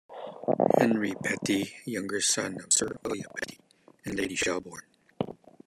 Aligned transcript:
Henry 0.79 1.13
Petty, 1.13 1.73
younger 1.85 2.21
son 2.21 2.55
of 2.63 2.73
Sir 2.73 2.97
William 3.05 3.29
Petty 3.37 3.59
and 4.03 4.15
Lady 4.15 4.33
Shelburne. 4.33 4.87